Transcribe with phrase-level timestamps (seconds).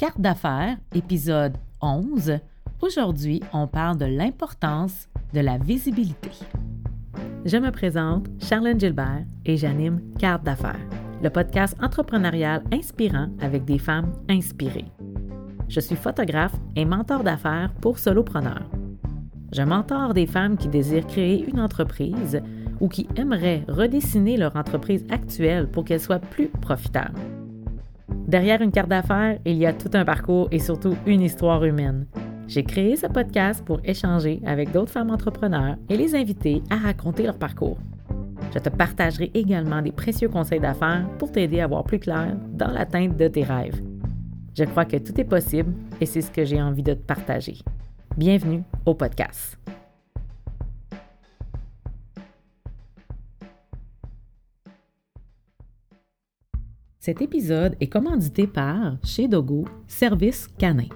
[0.00, 2.38] Carte d'affaires, épisode 11.
[2.80, 6.30] Aujourd'hui, on parle de l'importance de la visibilité.
[7.44, 10.80] Je me présente, Charlène Gilbert, et j'anime Carte d'affaires,
[11.22, 14.90] le podcast entrepreneurial inspirant avec des femmes inspirées.
[15.68, 18.70] Je suis photographe et mentor d'affaires pour solopreneurs.
[19.52, 22.40] Je mentor des femmes qui désirent créer une entreprise
[22.80, 27.20] ou qui aimeraient redessiner leur entreprise actuelle pour qu'elle soit plus profitable.
[28.30, 32.06] Derrière une carte d'affaires, il y a tout un parcours et surtout une histoire humaine.
[32.46, 37.24] J'ai créé ce podcast pour échanger avec d'autres femmes entrepreneurs et les inviter à raconter
[37.24, 37.78] leur parcours.
[38.54, 42.70] Je te partagerai également des précieux conseils d'affaires pour t'aider à voir plus clair dans
[42.70, 43.82] l'atteinte de tes rêves.
[44.56, 47.58] Je crois que tout est possible et c'est ce que j'ai envie de te partager.
[48.16, 49.58] Bienvenue au podcast.
[57.02, 60.88] Cet épisode est commandité par Chez Dogo Service Canin.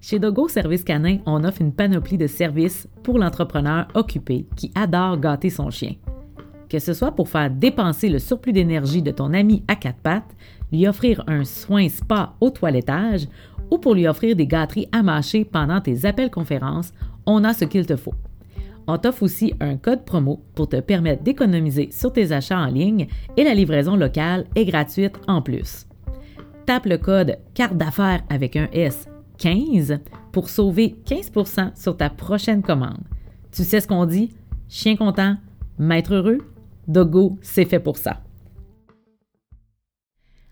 [0.00, 5.20] Chez Dogo Service Canin, on offre une panoplie de services pour l'entrepreneur occupé qui adore
[5.20, 5.92] gâter son chien.
[6.68, 10.34] Que ce soit pour faire dépenser le surplus d'énergie de ton ami à quatre pattes,
[10.72, 13.28] lui offrir un soin spa au toilettage
[13.70, 16.92] ou pour lui offrir des gâteries à mâcher pendant tes appels conférences,
[17.24, 18.14] on a ce qu'il te faut.
[18.90, 23.06] On t'offre aussi un code promo pour te permettre d'économiser sur tes achats en ligne
[23.36, 25.86] et la livraison locale est gratuite en plus.
[26.64, 30.00] Tape le code carte d'affaires avec un S 15
[30.32, 33.04] pour sauver 15% sur ta prochaine commande.
[33.52, 34.30] Tu sais ce qu'on dit?
[34.70, 35.36] Chien content,
[35.78, 36.38] maître heureux?
[36.86, 38.22] Dogo, c'est fait pour ça.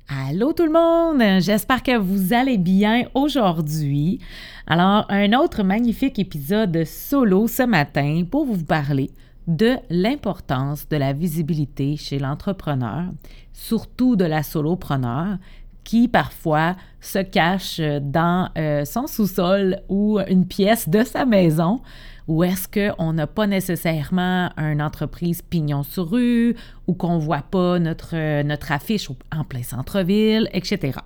[0.08, 4.20] Allô tout le monde, j'espère que vous allez bien aujourd'hui.
[4.68, 9.10] Alors, un autre magnifique épisode solo ce matin pour vous parler
[9.48, 13.06] de l'importance de la visibilité chez l'entrepreneur,
[13.52, 15.38] surtout de la solopreneur
[15.82, 21.80] qui parfois se cache dans euh, son sous-sol ou une pièce de sa maison
[22.28, 26.56] ou est-ce qu'on n'a pas nécessairement une entreprise pignon sur rue
[26.86, 30.98] ou qu'on ne voit pas notre, notre affiche en plein centre-ville, etc.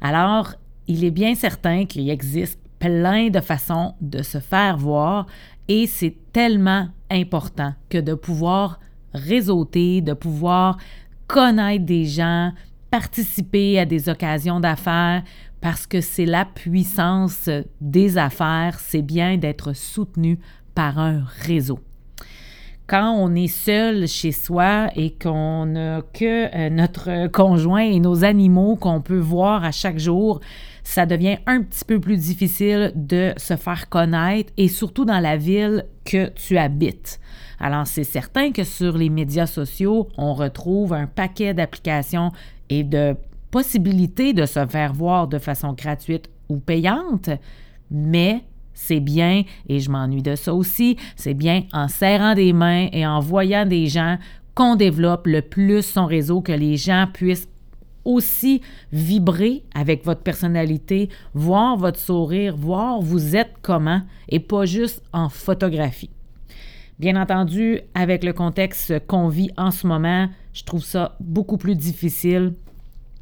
[0.00, 0.54] Alors,
[0.86, 5.26] il est bien certain qu'il existe plein de façons de se faire voir
[5.68, 8.80] et c'est tellement important que de pouvoir
[9.14, 10.78] réseauter, de pouvoir
[11.26, 12.52] connaître des gens,
[12.90, 15.22] participer à des occasions d'affaires
[15.60, 20.38] parce que c'est la puissance des affaires, c'est bien d'être soutenu
[20.74, 21.80] par un réseau.
[22.86, 28.24] Quand on est seul chez soi et qu'on n'a que euh, notre conjoint et nos
[28.24, 30.40] animaux qu'on peut voir à chaque jour,
[30.84, 35.36] ça devient un petit peu plus difficile de se faire connaître et surtout dans la
[35.36, 37.20] ville que tu habites.
[37.60, 42.32] Alors c'est certain que sur les médias sociaux, on retrouve un paquet d'applications
[42.70, 43.14] et de
[43.50, 47.30] possibilités de se faire voir de façon gratuite ou payante,
[47.90, 48.44] mais
[48.74, 53.06] c'est bien, et je m'ennuie de ça aussi, c'est bien en serrant des mains et
[53.06, 54.18] en voyant des gens
[54.54, 57.48] qu'on développe le plus son réseau, que les gens puissent
[58.04, 65.02] aussi vibrer avec votre personnalité, voir votre sourire, voir vous êtes comment et pas juste
[65.12, 66.10] en photographie.
[66.98, 71.76] Bien entendu, avec le contexte qu'on vit en ce moment, je trouve ça beaucoup plus
[71.76, 72.54] difficile.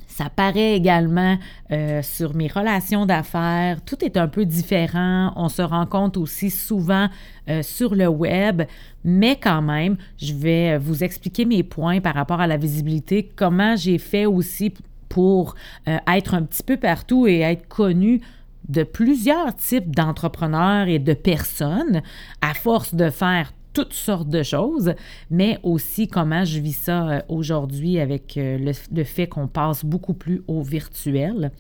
[0.06, 1.36] Ça paraît également
[1.72, 3.82] euh, sur mes relations d'affaires.
[3.84, 5.32] Tout est un peu différent.
[5.36, 7.08] On se rencontre aussi souvent
[7.48, 8.62] euh, sur le web,
[9.04, 13.76] mais quand même, je vais vous expliquer mes points par rapport à la visibilité, comment
[13.76, 14.72] j'ai fait aussi
[15.08, 15.54] pour
[15.88, 18.20] euh, être un petit peu partout et être connu
[18.68, 22.02] de plusieurs types d'entrepreneurs et de personnes
[22.40, 24.94] à force de faire toutes sortes de choses,
[25.30, 29.84] mais aussi comment je vis ça euh, aujourd'hui avec euh, le, le fait qu'on passe
[29.84, 31.52] beaucoup plus au virtuel.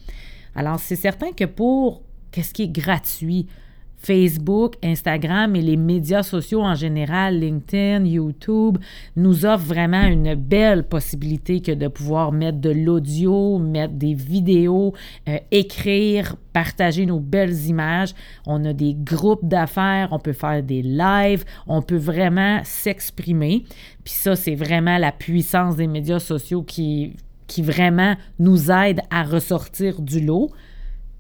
[0.54, 2.00] Alors, c'est certain que pour
[2.32, 3.48] qu'est-ce qui est gratuit,
[3.98, 8.78] Facebook, Instagram et les médias sociaux en général, LinkedIn, YouTube,
[9.16, 14.94] nous offrent vraiment une belle possibilité que de pouvoir mettre de l'audio, mettre des vidéos,
[15.28, 18.14] euh, écrire, partager nos belles images.
[18.46, 23.64] On a des groupes d'affaires, on peut faire des lives, on peut vraiment s'exprimer.
[24.04, 27.16] Puis ça, c'est vraiment la puissance des médias sociaux qui,
[27.46, 30.50] qui vraiment nous aide à ressortir du lot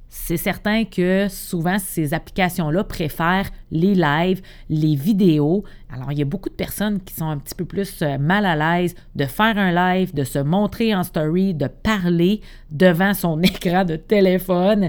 [0.08, 5.64] c'est certain que souvent ces applications-là préfèrent les lives, les vidéos.
[5.92, 8.46] Alors, il y a beaucoup de personnes qui sont un petit peu plus euh, mal
[8.46, 13.40] à l'aise de faire un live, de se montrer en story, de parler devant son
[13.42, 14.88] écran de téléphone.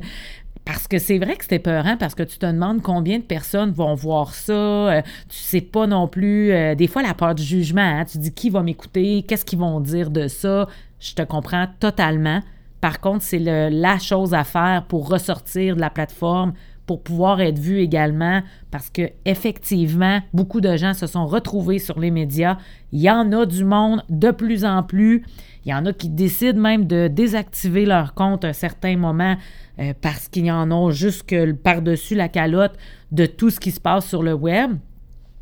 [0.65, 3.71] Parce que c'est vrai que c'était peurant parce que tu te demandes combien de personnes
[3.71, 4.53] vont voir ça.
[4.53, 6.51] Euh, tu sais pas non plus.
[6.51, 7.81] Euh, des fois, la peur du jugement.
[7.81, 10.67] Hein, tu dis qui va m'écouter, qu'est-ce qu'ils vont dire de ça?
[10.99, 12.41] Je te comprends totalement.
[12.81, 16.53] Par contre, c'est la chose à faire pour ressortir de la plateforme,
[16.85, 18.41] pour pouvoir être vu également,
[18.71, 22.57] parce que effectivement, beaucoup de gens se sont retrouvés sur les médias.
[22.94, 25.24] Il y en a du monde de plus en plus.
[25.65, 29.35] Il y en a qui décident même de désactiver leur compte à un certain moment
[29.80, 31.25] euh, parce qu'ils en ont juste
[31.62, 32.77] par-dessus la calotte
[33.12, 34.71] de tout ce qui se passe sur le web.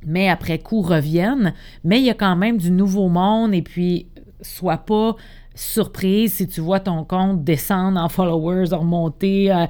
[0.04, 1.54] Mais après coup reviennent.
[1.84, 4.08] Mais il y a quand même du nouveau monde et puis
[4.42, 5.16] sois pas
[5.56, 9.52] surprise si tu vois ton compte descendre en followers, remonter.
[9.52, 9.66] Euh,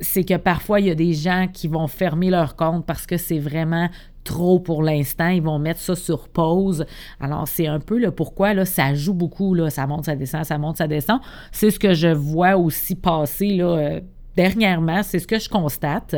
[0.00, 3.16] c'est que parfois, il y a des gens qui vont fermer leur compte parce que
[3.16, 3.88] c'est vraiment
[4.24, 5.28] trop pour l'instant.
[5.28, 6.84] Ils vont mettre ça sur pause.
[7.20, 9.54] Alors, c'est un peu le pourquoi là, ça joue beaucoup.
[9.54, 11.20] Là, ça monte, ça descend, ça monte, ça descend.
[11.52, 14.00] C'est ce que je vois aussi passer là, euh,
[14.34, 15.02] dernièrement.
[15.02, 16.16] C'est ce que je constate.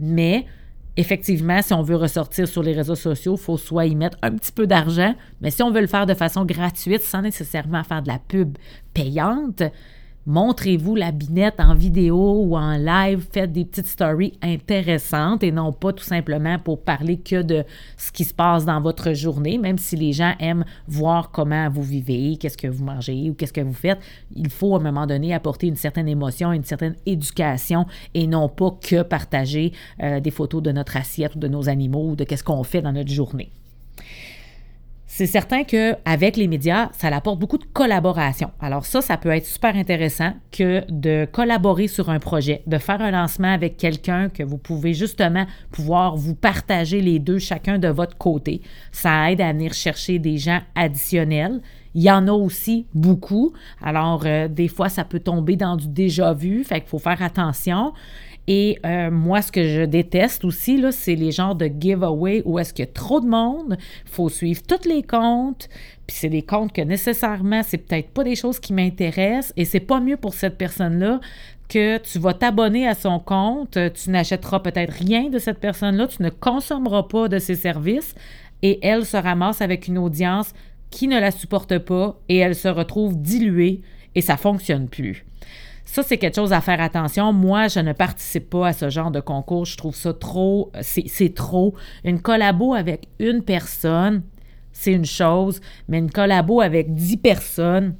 [0.00, 0.46] Mais
[0.96, 4.32] effectivement, si on veut ressortir sur les réseaux sociaux, il faut soit y mettre un
[4.32, 8.02] petit peu d'argent, mais si on veut le faire de façon gratuite sans nécessairement faire
[8.02, 8.56] de la pub
[8.94, 9.62] payante,
[10.26, 15.72] montrez-vous la binette en vidéo ou en live, faites des petites stories intéressantes et non
[15.72, 17.64] pas tout simplement pour parler que de
[17.96, 21.82] ce qui se passe dans votre journée, même si les gens aiment voir comment vous
[21.82, 24.00] vivez, qu'est-ce que vous mangez ou qu'est-ce que vous faites.
[24.34, 28.48] Il faut à un moment donné apporter une certaine émotion, une certaine éducation et non
[28.48, 29.72] pas que partager
[30.02, 32.82] euh, des photos de notre assiette ou de nos animaux ou de qu'est-ce qu'on fait
[32.82, 33.50] dans notre journée
[35.16, 38.50] c'est certain qu'avec les médias, ça apporte beaucoup de collaboration.
[38.60, 43.00] Alors ça, ça peut être super intéressant que de collaborer sur un projet, de faire
[43.00, 47.88] un lancement avec quelqu'un que vous pouvez justement pouvoir vous partager les deux chacun de
[47.88, 48.60] votre côté.
[48.92, 51.62] Ça aide à venir chercher des gens additionnels.
[51.94, 53.54] Il y en a aussi beaucoup.
[53.82, 57.22] Alors, euh, des fois, ça peut tomber dans du déjà vu, fait qu'il faut faire
[57.22, 57.94] attention.
[58.48, 62.58] Et euh, moi, ce que je déteste aussi, là, c'est les genres de giveaway où
[62.58, 65.68] est-ce qu'il y a trop de monde, faut suivre tous les comptes,
[66.06, 69.80] puis c'est des comptes que nécessairement, c'est peut-être pas des choses qui m'intéressent et c'est
[69.80, 71.20] pas mieux pour cette personne-là
[71.68, 76.22] que tu vas t'abonner à son compte, tu n'achèteras peut-être rien de cette personne-là, tu
[76.22, 78.14] ne consommeras pas de ses services
[78.62, 80.52] et elle se ramasse avec une audience
[80.90, 83.80] qui ne la supporte pas et elle se retrouve diluée
[84.14, 85.26] et ça fonctionne plus.
[85.86, 87.32] Ça, c'est quelque chose à faire attention.
[87.32, 89.64] Moi, je ne participe pas à ce genre de concours.
[89.64, 91.74] Je trouve ça trop, c'est trop.
[92.04, 94.22] Une collabo avec une personne,
[94.72, 97.94] c'est une chose, mais une collabo avec dix personnes,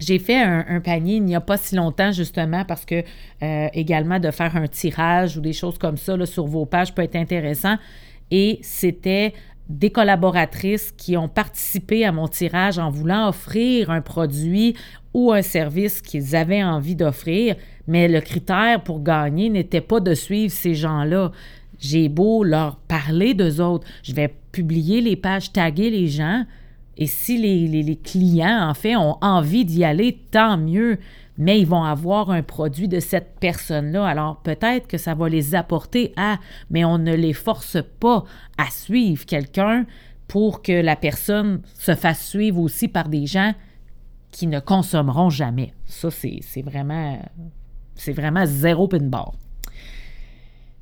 [0.00, 3.04] j'ai fait un, panier il n'y a pas si longtemps, justement, parce que
[3.42, 7.02] euh, également de faire un tirage ou des choses comme ça sur vos pages peut
[7.02, 7.76] être intéressant.
[8.32, 9.34] Et c'était
[9.68, 14.76] des collaboratrices qui ont participé à mon tirage en voulant offrir un produit
[15.14, 17.56] ou un service qu'ils avaient envie d'offrir,
[17.86, 21.30] mais le critère pour gagner n'était pas de suivre ces gens-là.
[21.78, 26.44] J'ai beau leur parler d'eux autres, je vais publier les pages, taguer les gens,
[26.96, 30.98] et si les, les clients, en fait, ont envie d'y aller, tant mieux
[31.36, 34.06] mais ils vont avoir un produit de cette personne-là.
[34.06, 36.38] Alors peut-être que ça va les apporter à,
[36.70, 38.24] mais on ne les force pas
[38.58, 39.86] à suivre quelqu'un
[40.28, 43.52] pour que la personne se fasse suivre aussi par des gens
[44.34, 45.72] qui ne consommeront jamais.
[45.86, 47.22] Ça, c'est vraiment,
[47.94, 49.32] c'est vraiment zéro pin bar.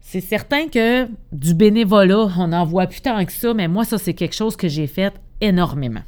[0.01, 3.99] C'est certain que du bénévolat, on n'en voit plus tant que ça, mais moi, ça,
[3.99, 5.13] c'est quelque chose que j'ai fait
[5.43, 6.01] énormément.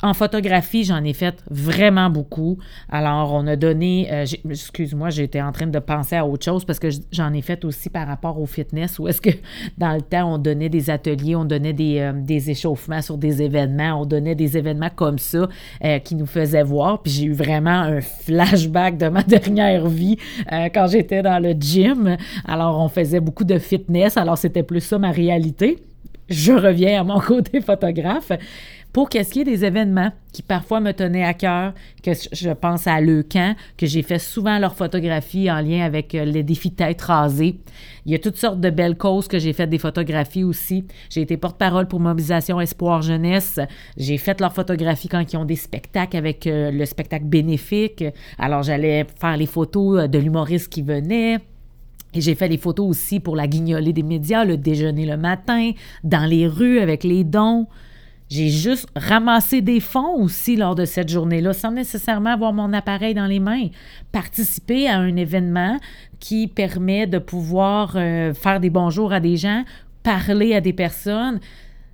[0.00, 2.58] En photographie, j'en ai fait vraiment beaucoup.
[2.88, 6.78] Alors, on a donné, euh, excuse-moi, j'étais en train de penser à autre chose parce
[6.78, 9.30] que j'en ai fait aussi par rapport au fitness, où est-ce que
[9.78, 13.42] dans le temps, on donnait des ateliers, on donnait des, euh, des échauffements sur des
[13.42, 15.48] événements, on donnait des événements comme ça
[15.84, 17.02] euh, qui nous faisaient voir.
[17.02, 20.16] Puis j'ai eu vraiment un flashback de ma dernière vie
[20.72, 22.16] quand j'étais dans le gym.
[22.46, 25.78] Alors, on faisait beaucoup de fitness, alors c'était plus ça ma réalité.
[26.28, 28.32] Je reviens à mon côté photographe.
[28.92, 33.00] Pour qu'est-ce qui des événements qui parfois me tenaient à cœur, que je pense à
[33.00, 37.60] Leucan, que j'ai fait souvent leurs photographies en lien avec euh, les défis tête rasée.
[38.06, 40.86] Il y a toutes sortes de belles causes que j'ai fait des photographies aussi.
[41.10, 43.60] J'ai été porte-parole pour Mobilisation Espoir Jeunesse.
[43.98, 48.04] J'ai fait leurs photographies quand ils ont des spectacles avec euh, le spectacle bénéfique.
[48.38, 51.40] Alors j'allais faire les photos euh, de l'humoriste qui venait.
[52.14, 55.72] Et j'ai fait des photos aussi pour la guignolée des médias, le déjeuner le matin,
[56.04, 57.66] dans les rues avec les dons.
[58.30, 63.14] J'ai juste ramassé des fonds aussi lors de cette journée-là, sans nécessairement avoir mon appareil
[63.14, 63.68] dans les mains.
[64.12, 65.78] Participer à un événement
[66.20, 69.64] qui permet de pouvoir euh, faire des bonjours à des gens,
[70.02, 71.40] parler à des personnes.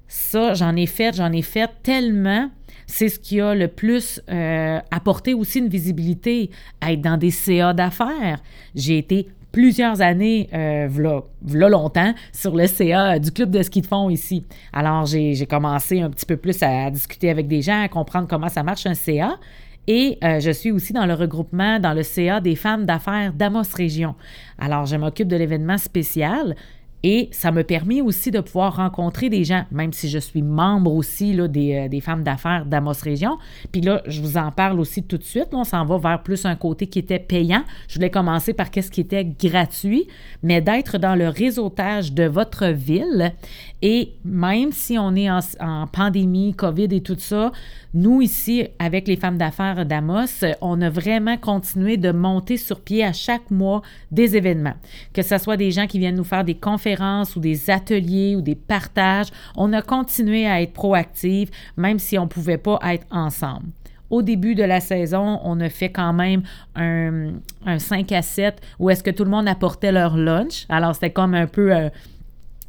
[0.08, 2.50] Ça, j'en ai fait, j'en ai fait tellement.
[2.86, 6.50] C'est ce qui a le plus euh, apporté aussi une visibilité,
[6.82, 8.40] être dans des CA d'affaires.
[8.74, 13.86] J'ai été plusieurs années, euh, v'là, longtemps, sur le CA du club de ski de
[13.86, 14.44] fond ici.
[14.72, 18.48] Alors, j'ai, commencé un petit peu plus à discuter avec des gens, à comprendre comment
[18.48, 19.38] ça marche un CA.
[19.86, 23.62] Et euh, je suis aussi dans le regroupement, dans le CA des femmes d'affaires d'Amos
[23.76, 24.16] Région.
[24.58, 26.56] Alors, je m'occupe de l'événement spécial
[27.06, 30.90] et ça me permet aussi de pouvoir rencontrer des gens, même si je suis membre
[30.90, 33.36] aussi là, des, euh, des femmes d'affaires d'Amos Région.
[33.72, 35.48] Puis là, je vous en parle aussi tout de suite.
[35.52, 37.62] on s'en va vers plus un côté qui était payant.
[37.88, 40.08] Je voulais commencer par qu'est-ce qui était gratuit,
[40.42, 43.34] mais d'être dans le réseautage de votre ville.
[43.82, 47.52] Et même si on est en, en pandémie, COVID et tout ça,
[47.92, 53.04] nous, ici, avec les femmes d'affaires d'Amos, on a vraiment continué de monter sur pied
[53.04, 54.74] à chaque mois des événements.
[55.12, 56.93] Que ce soit des gens qui viennent nous faire des conférences
[57.36, 62.24] ou des ateliers ou des partages, on a continué à être proactifs, même si on
[62.24, 63.66] ne pouvait pas être ensemble.
[64.10, 66.42] Au début de la saison, on a fait quand même
[66.76, 67.32] un,
[67.78, 70.66] 5 à 7 où est-ce que tout le monde apportait leur lunch.
[70.68, 71.74] Alors, c'était comme un peu...
[71.74, 71.88] Euh,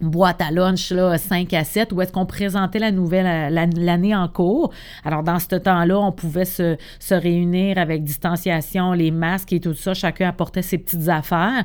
[0.02, 4.28] boîte à lunch là, 5 à 7 où est-ce qu'on présentait la nouvelle l'année en
[4.28, 4.74] cours.
[5.06, 9.74] Alors dans ce temps-là, on pouvait se, se réunir avec distanciation, les masques et tout
[9.74, 11.64] ça, chacun apportait ses petites affaires.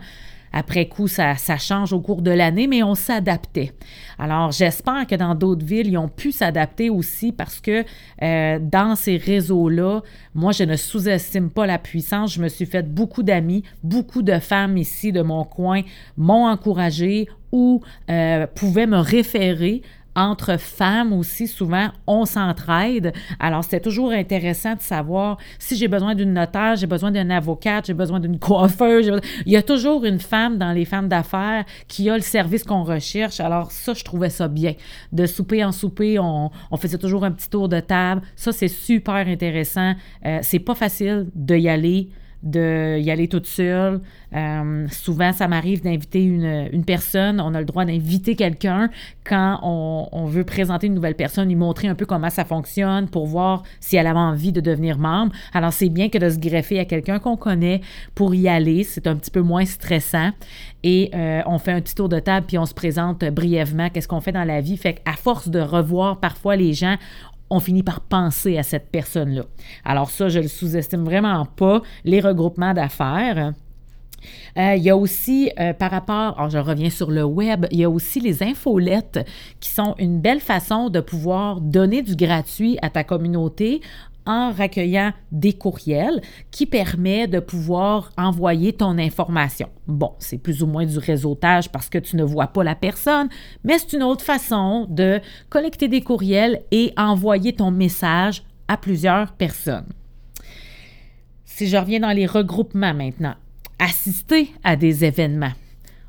[0.52, 3.72] Après coup, ça, change au cours de l'année, mais on s'adaptait.
[4.18, 7.84] Alors, j'espère que dans d'autres villes, ils ont pu s'adapter aussi parce que
[8.22, 10.02] euh, dans ces réseaux-là,
[10.34, 12.34] moi, je ne sous-estime pas la puissance.
[12.34, 15.82] Je me suis fait beaucoup d'amis, beaucoup de femmes ici de mon coin
[16.16, 17.80] m'ont encouragé ou
[18.10, 19.82] euh, pouvaient me référer
[20.20, 23.12] entre femmes aussi, souvent, on s'entraide.
[23.38, 27.80] Alors, c'était toujours intéressant de savoir si j'ai besoin d'une notaire, j'ai besoin d'un avocat,
[27.84, 29.10] j'ai besoin d'une coiffeuse.
[29.46, 32.84] Il y a toujours une femme dans les femmes d'affaires qui a le service qu'on
[32.84, 33.40] recherche.
[33.40, 34.74] Alors, ça, je trouvais ça bien.
[35.12, 38.22] De souper en souper, on, faisait toujours un petit tour de table.
[38.36, 39.94] Ça, c'est super intéressant.
[40.26, 42.10] Euh, c'est pas facile de y aller
[42.42, 44.00] de aller toute seule.
[44.34, 47.40] Euh, souvent, ça m'arrive d'inviter une, personne.
[47.40, 48.88] On a le droit d'inviter quelqu'un
[49.24, 53.26] quand on, veut présenter une nouvelle personne, lui montrer un peu comment ça fonctionne pour
[53.26, 55.32] voir si elle a envie de devenir membre.
[55.52, 57.80] Alors, c'est bien que de se greffer à quelqu'un qu'on connaît
[58.14, 58.84] pour y aller.
[58.84, 60.30] C'est un petit peu moins stressant.
[60.82, 64.08] Et euh, on fait un petit tour de table puis on se présente brièvement qu'est-ce
[64.08, 64.76] qu'on fait dans la vie.
[64.76, 66.96] Fait qu'à force de revoir parfois les gens,
[67.50, 69.42] on finit par penser à cette personne-là.
[69.84, 73.52] Alors ça, je le sous-estime vraiment pas, les regroupements d'affaires.
[74.58, 77.78] Euh, il y a aussi, euh, par rapport, alors je reviens sur le web, il
[77.80, 79.26] y a aussi les infolettes
[79.60, 83.80] qui sont une belle façon de pouvoir donner du gratuit à ta communauté
[84.30, 86.22] en recueillant des courriels
[86.52, 89.68] qui permet de pouvoir envoyer ton information.
[89.88, 93.28] Bon, c'est plus ou moins du réseautage parce que tu ne vois pas la personne,
[93.64, 99.32] mais c'est une autre façon de collecter des courriels et envoyer ton message à plusieurs
[99.32, 99.88] personnes.
[101.44, 103.34] Si je reviens dans les regroupements maintenant,
[103.80, 105.52] assister à des événements.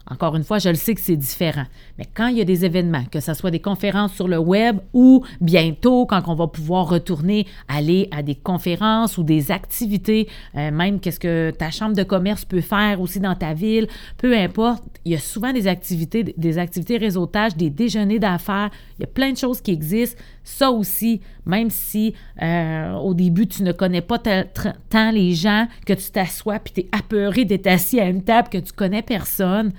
[0.10, 1.66] Encore une fois, je le sais que c'est différent.
[1.98, 4.80] Mais quand il y a des événements, que ce soit des conférences sur le web
[4.94, 10.72] ou bientôt, quand on va pouvoir retourner aller à des conférences ou des activités, euh,
[10.72, 14.84] même qu'est-ce que ta chambre de commerce peut faire aussi dans ta ville, peu importe,
[15.06, 19.08] il y a souvent des activités, des activités réseautage, des déjeuners d'affaires, il y a
[19.08, 20.22] plein de choses qui existent.
[20.44, 25.94] Ça aussi, même si euh, au début tu ne connais pas tant les gens, que
[25.94, 29.72] tu t'assois puis tu es apeuré d'être assis à une table que tu connais personne,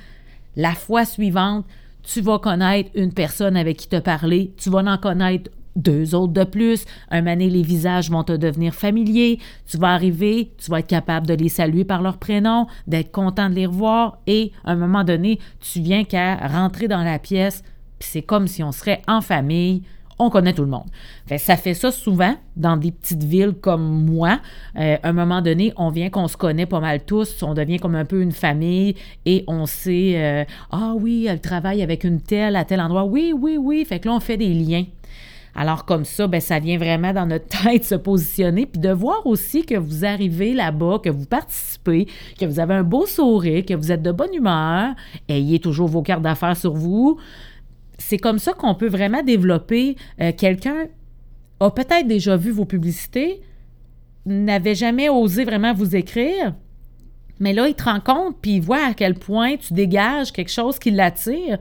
[0.56, 1.64] la fois suivante,
[2.02, 6.32] tu vas connaître une personne avec qui te parler, tu vas en connaître deux autres
[6.32, 6.85] de plus.
[7.11, 9.38] Un moment les visages vont te devenir familiers.
[9.66, 13.49] Tu vas arriver, tu vas être capable de les saluer par leur prénom, d'être content
[13.49, 17.62] de les revoir et à un moment donné, tu viens qu'à rentrer dans la pièce,
[17.99, 19.82] puis c'est comme si on serait en famille
[20.26, 20.86] on connaît tout le monde.
[21.38, 24.40] ça fait ça souvent dans des petites villes comme moi.
[24.78, 27.78] Euh, à un moment donné, on vient qu'on se connaît pas mal tous, on devient
[27.78, 28.94] comme un peu une famille
[29.26, 33.04] et on sait euh, ah oui, elle travaille avec une telle à tel endroit.
[33.04, 33.84] Oui, oui, oui.
[33.84, 34.84] Fait que là, on fait des liens.
[35.54, 39.26] Alors comme ça, ben, ça vient vraiment dans notre tête se positionner, puis de voir
[39.26, 42.06] aussi que vous arrivez là-bas, que vous participez,
[42.38, 44.94] que vous avez un beau sourire, que vous êtes de bonne humeur,
[45.28, 47.18] ayez toujours vos cartes d'affaires sur vous,
[48.09, 49.97] c'est comme ça qu'on peut vraiment développer.
[50.21, 50.87] Euh, quelqu'un
[51.61, 53.40] a peut-être déjà vu vos publicités,
[54.26, 56.54] n'avait jamais osé vraiment vous écrire,
[57.40, 60.50] mais là, il te rend compte, puis il voit à quel point tu dégages quelque
[60.50, 61.59] chose qui l'attire.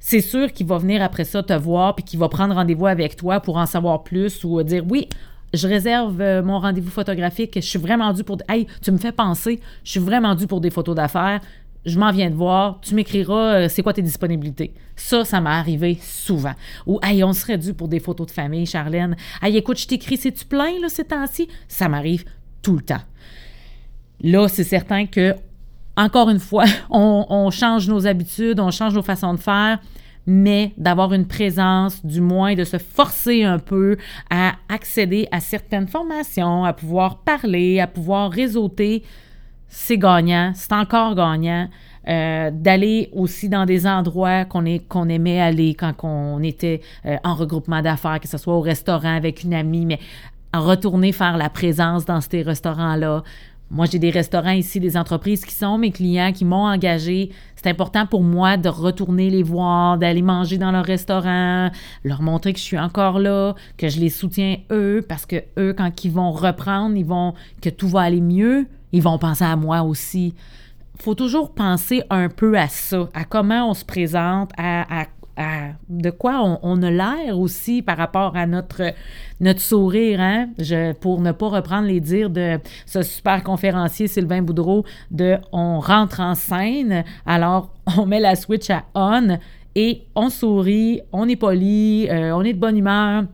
[0.00, 3.16] C'est sûr qu'il va venir après ça te voir, puis qu'il va prendre rendez-vous avec
[3.16, 5.08] toi pour en savoir plus ou dire oui,
[5.54, 8.38] je réserve euh, mon rendez-vous photographique, je suis vraiment dû pour...
[8.48, 11.40] Hey, tu me fais penser, je suis vraiment dû pour des photos d'affaires,
[11.86, 14.72] je m'en viens de voir, tu m'écriras euh, c'est quoi tes disponibilités?
[14.96, 16.54] Ça, ça m'est arrivé souvent.
[16.86, 19.16] Ou hey, on serait dû pour des photos de famille, Charlène.
[19.42, 21.48] Hey, écoute, je t'écris, c'est-tu plein là ces temps-ci?
[21.68, 22.24] Ça m'arrive
[22.62, 23.02] tout le temps.
[24.22, 25.34] Là, c'est certain que,
[25.96, 29.78] encore une fois, on, change nos habitudes, on change nos façons de faire,
[30.26, 33.98] mais d'avoir une présence, du moins de se forcer un peu
[34.30, 39.02] à accéder à certaines formations, à pouvoir parler, à pouvoir réseauter,
[39.74, 41.68] c'est gagnant, c'est encore gagnant.
[42.06, 47.34] Euh, d'aller aussi dans des endroits qu'on qu'on aimait aller quand on était euh, en
[47.34, 49.98] regroupement d'affaires, que ce soit au restaurant avec une amie, mais
[50.52, 53.22] retourner faire la présence dans ces restaurants-là.
[53.70, 57.30] Moi, j'ai des restaurants ici, des entreprises qui sont mes clients, qui m'ont engagé.
[57.56, 61.70] C'est important pour moi de retourner les voir, d'aller manger dans leur restaurant,
[62.04, 65.74] leur montrer que je suis encore là, que je les soutiens eux, parce que eux,
[65.76, 69.56] quand ils vont reprendre, ils vont que tout va aller mieux, ils vont penser à
[69.56, 70.34] moi aussi
[71.00, 75.06] faut toujours penser un peu à ça, à comment on se présente, à,
[75.88, 78.92] de quoi on, a l'air aussi par rapport à notre,
[79.40, 80.50] notre sourire, hein?
[81.00, 86.20] Pour ne pas reprendre les dires de ce super conférencier Sylvain Boudreau de on rentre
[86.20, 89.38] en scène, alors on met la switch à on
[89.74, 93.24] et on sourit, on est poli, euh, on est de bonne humeur,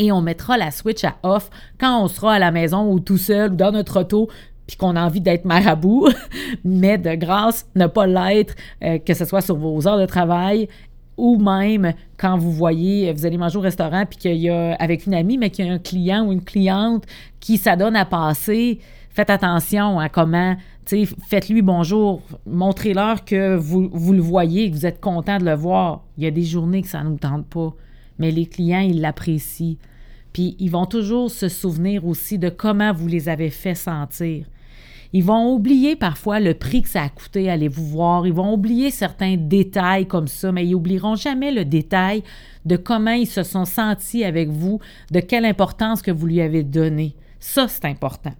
[0.00, 3.18] et on mettra la switch à off quand on sera à la maison ou tout
[3.18, 4.28] seul ou dans notre auto
[4.70, 6.06] puis qu'on a envie d'être marabout,
[6.64, 10.68] mais de grâce, ne pas l'être, euh, que ce soit sur vos heures de travail
[11.16, 15.06] ou même quand vous voyez, vous allez manger au restaurant, puis qu'il y a, avec
[15.06, 17.04] une amie, mais qu'il y a un client ou une cliente
[17.40, 18.78] qui s'adonne à passer,
[19.10, 20.54] faites attention à comment,
[20.86, 26.04] faites-lui bonjour, montrez-leur que vous, vous le voyez, que vous êtes content de le voir.
[26.16, 27.74] Il y a des journées que ça ne nous tente pas,
[28.20, 29.78] mais les clients, ils l'apprécient.
[30.32, 34.46] Puis ils vont toujours se souvenir aussi de comment vous les avez fait sentir.
[35.12, 38.26] Ils vont oublier parfois le prix que ça a coûté aller vous voir.
[38.26, 42.22] Ils vont oublier certains détails comme ça, mais ils oublieront jamais le détail
[42.64, 44.78] de comment ils se sont sentis avec vous,
[45.10, 47.16] de quelle importance que vous lui avez donnée.
[47.40, 48.34] Ça, c'est important.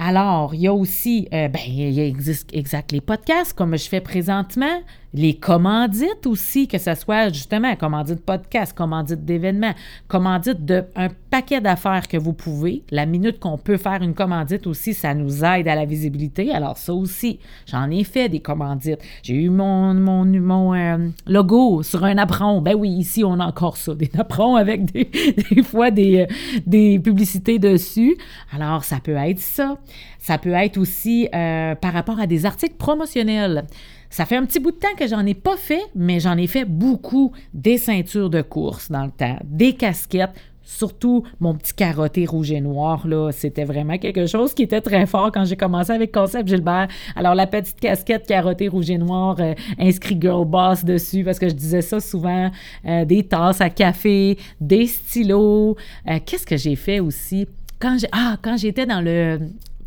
[0.00, 4.00] Alors, il y a aussi, euh, ben, il existe exact les podcasts comme je fais
[4.00, 4.80] présentement,
[5.18, 9.74] les commandites aussi, que ce soit justement commandite podcast, commandite d'événements,
[10.06, 12.84] commandite de un paquet d'affaires que vous pouvez.
[12.92, 16.52] La minute qu'on peut faire une commandite aussi, ça nous aide à la visibilité.
[16.52, 19.00] Alors ça aussi, j'en ai fait des commandites.
[19.24, 22.62] J'ai eu mon, mon, mon euh, logo sur un apron.
[22.62, 25.10] Ben oui, ici on a encore ça, des aprons avec des,
[25.50, 28.16] des fois des, euh, des publicités dessus.
[28.54, 29.78] Alors ça peut être ça.
[30.20, 33.64] Ça peut être aussi euh, par rapport à des articles promotionnels.
[34.10, 36.46] Ça fait un petit bout de temps que j'en ai pas fait, mais j'en ai
[36.46, 40.32] fait beaucoup des ceintures de course dans le temps, des casquettes,
[40.68, 45.06] surtout mon petit carotté rouge et noir, là, c'était vraiment quelque chose qui était très
[45.06, 46.88] fort quand j'ai commencé avec Concept Gilbert.
[47.16, 51.48] Alors, la petite casquette carottée rouge et noir, euh, inscrit Girl Boss dessus, parce que
[51.48, 52.50] je disais ça souvent,
[52.86, 55.76] euh, des tasses à café, des stylos.
[56.06, 57.48] Euh, qu'est-ce que j'ai fait aussi?
[57.78, 59.38] Quand j'ai, ah, quand j'étais dans le,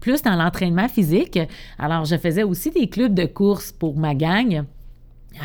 [0.02, 1.40] plus dans l'entraînement physique.
[1.80, 4.66] Alors, je faisais aussi des clubs de course pour ma gang.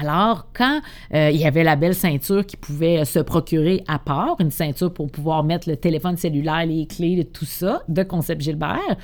[0.01, 0.81] Alors, quand
[1.14, 4.92] euh, il y avait la belle ceinture qui pouvait se procurer à part, une ceinture
[4.92, 8.97] pour pouvoir mettre le téléphone cellulaire, les clés, tout ça, de Concept Gilbert,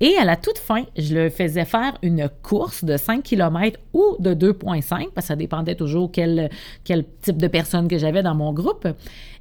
[0.00, 4.16] et à la toute fin, je le faisais faire une course de 5 km ou
[4.18, 6.50] de 2,5, parce que ça dépendait toujours quel,
[6.84, 8.86] quel type de personnes que j'avais dans mon groupe.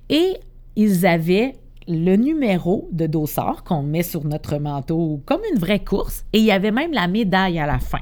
[0.10, 0.38] Et
[0.78, 1.56] ils avaient
[1.88, 6.46] le numéro de dossard qu'on met sur notre manteau comme une vraie course et il
[6.46, 8.00] y avait même la médaille à la fin.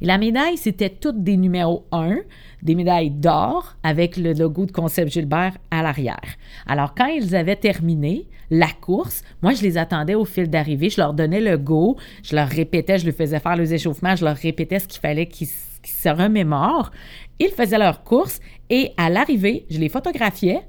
[0.00, 2.18] Et la médaille, c'était toutes des numéros 1,
[2.62, 6.36] des médailles d'or avec le logo de Concept Gilbert à l'arrière.
[6.66, 11.00] Alors, quand ils avaient terminé la course, moi, je les attendais au fil d'arrivée, je
[11.00, 14.36] leur donnais le go, je leur répétais, je leur faisais faire les échauffements, je leur
[14.36, 16.90] répétais ce qu'il fallait qu'ils se remémorent.
[17.38, 20.62] Ils faisaient leur course et à l'arrivée, je les photographiais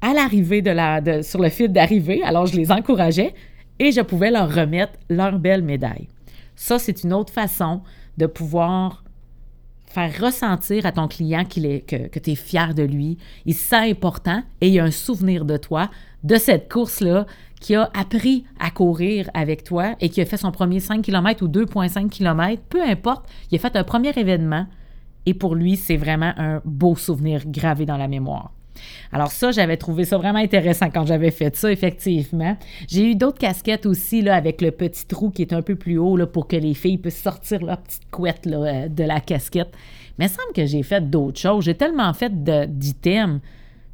[0.00, 2.22] à l'arrivée de la, sur le fil d'arrivée.
[2.22, 3.34] Alors, je les encourageais
[3.78, 6.08] et je pouvais leur remettre leur belle médaille.
[6.56, 7.82] Ça, c'est une autre façon
[8.16, 9.04] de pouvoir
[9.86, 13.16] faire ressentir à ton client qu'il est, que, tu es fier de lui.
[13.46, 15.90] Il se sent important et il a un souvenir de toi,
[16.24, 17.26] de cette course-là,
[17.60, 21.42] qui a appris à courir avec toi et qui a fait son premier 5 km
[21.42, 24.66] ou 2,5 km, peu importe, il a fait un premier événement
[25.26, 28.52] et pour lui, c'est vraiment un beau souvenir gravé dans la mémoire.
[29.12, 32.56] Alors ça, j'avais trouvé ça vraiment intéressant quand j'avais fait ça, effectivement.
[32.88, 35.98] J'ai eu d'autres casquettes aussi, là, avec le petit trou qui est un peu plus
[35.98, 39.20] haut, là, pour que les filles puissent sortir leur petite couette là, euh, de la
[39.20, 39.74] casquette.
[40.18, 41.64] Mais il semble que j'ai fait d'autres choses.
[41.64, 43.40] J'ai tellement fait d'items.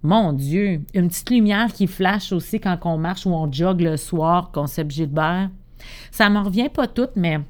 [0.03, 3.97] Mon Dieu, une petite lumière qui flash aussi quand on marche ou on jogue le
[3.97, 5.49] soir, concept Gilbert.
[6.11, 7.41] Ça m'en revient pas tout, mais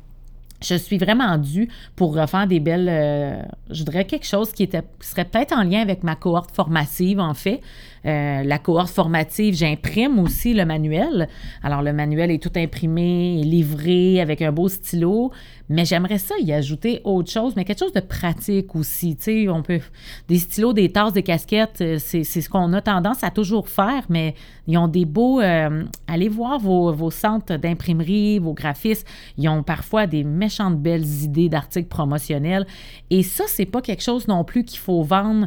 [0.65, 2.89] je suis vraiment due pour refaire des belles.
[2.89, 4.69] Euh, je voudrais quelque chose qui,
[5.01, 7.61] serait peut-être en lien avec ma cohorte formative, en fait.
[8.07, 11.29] Euh, la cohorte formative, j'imprime aussi le manuel.
[11.63, 15.33] Alors, le manuel est tout imprimé, livré avec un beau stylo,
[15.71, 19.17] mais j'aimerais ça y ajouter autre chose, mais quelque chose de pratique aussi.
[19.17, 19.81] Tu sais, on peut.
[20.29, 24.05] Des stylos, des tasses, des casquettes, euh, c'est ce qu'on a tendance à toujours faire,
[24.11, 24.35] mais
[24.67, 25.41] ils ont des beaux.
[25.41, 29.07] Euh, allez voir vos, vos centres d'imprimerie, vos graphistes.
[29.39, 32.67] Ils ont parfois des méchantes belles idées d'articles promotionnels.
[33.09, 35.47] Et ça, c'est pas quelque chose non plus qu'il faut vendre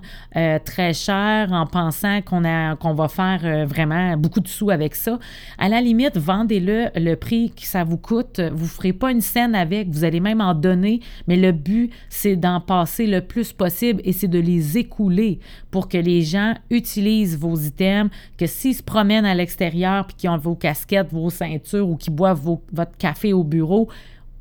[0.64, 2.44] très cher en pensant qu'on
[2.80, 5.20] qu'on va faire euh, vraiment beaucoup de sous avec ça.
[5.58, 8.40] À la limite, vendez-le le prix que ça vous coûte.
[8.40, 11.92] Vous ne ferez pas une scène avec, vous allez même en donner, mais le but,
[12.10, 15.40] c'est d'en passer le plus possible et c'est de les écouler
[15.72, 20.30] pour que les gens utilisent vos items, que s'ils se promènent à l'extérieur puis qu'ils
[20.30, 23.88] ont vos casquettes, vos ceintures ou qu'ils boivent votre café au bureau,